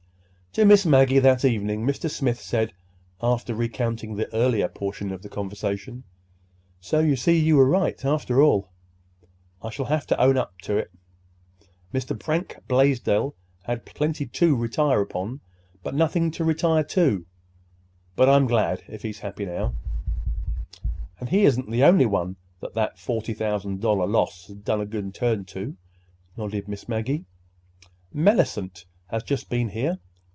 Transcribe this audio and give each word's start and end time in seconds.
To 0.55 0.65
Miss 0.65 0.85
Maggie 0.85 1.19
that 1.19 1.45
evening 1.45 1.87
Mr. 1.87 2.09
Smith 2.09 2.41
said, 2.41 2.73
after 3.23 3.55
recounting 3.55 4.15
the 4.17 4.27
earlier 4.35 4.67
portion 4.67 5.13
of 5.13 5.21
the 5.21 5.29
conversation: 5.29 6.03
"So 6.81 6.99
you 6.99 7.15
see 7.15 7.39
you 7.39 7.55
were 7.55 7.69
right, 7.69 8.03
after 8.03 8.41
all. 8.41 8.67
I 9.63 9.69
shall 9.69 9.85
have 9.85 10.05
to 10.07 10.19
own 10.19 10.35
it 10.35 10.39
up. 10.41 10.53
Mr. 11.93 12.21
Frank 12.21 12.57
Blaisdell 12.67 13.33
had 13.63 13.85
plenty 13.85 14.25
to 14.25 14.53
retire 14.53 14.99
upon, 14.99 15.39
but 15.83 15.95
nothing 15.95 16.31
to 16.31 16.43
retire 16.43 16.83
to. 16.83 17.25
But 18.17 18.27
I'm 18.27 18.45
glad—if 18.45 19.03
he's 19.03 19.19
happy 19.19 19.45
now." 19.45 19.73
"And 21.21 21.29
he 21.29 21.45
isn't 21.45 21.71
the 21.71 21.85
only 21.85 22.05
one 22.07 22.35
that 22.59 22.73
that 22.73 22.99
forty 22.99 23.33
thousand 23.33 23.79
dollar 23.79 24.05
loss 24.05 24.47
has 24.47 24.57
done 24.57 24.81
a 24.81 24.85
good 24.85 25.13
turn 25.13 25.45
to," 25.45 25.77
nodded 26.35 26.67
Miss 26.67 26.89
Maggie. 26.89 27.23
"Mellicent 28.13 28.83
has 29.07 29.23
just 29.23 29.49
been 29.49 29.69
here. 29.69 29.99